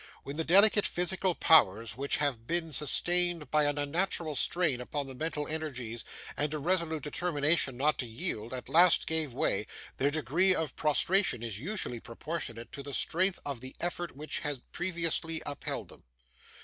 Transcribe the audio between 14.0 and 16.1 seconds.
which has previously upheld them.